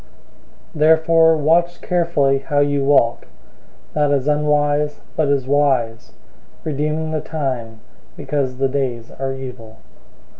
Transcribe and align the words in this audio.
005:015 0.73 0.79
Therefore 0.79 1.37
watch 1.37 1.79
carefully 1.83 2.39
how 2.39 2.57
you 2.57 2.83
walk, 2.83 3.27
not 3.95 4.11
as 4.11 4.27
unwise, 4.27 4.99
but 5.15 5.27
as 5.27 5.45
wise; 5.45 6.13
005:016 6.65 6.65
redeeming 6.65 7.11
the 7.11 7.21
time, 7.21 7.81
because 8.17 8.57
the 8.57 8.67
days 8.67 9.11
are 9.19 9.35
evil. 9.35 9.77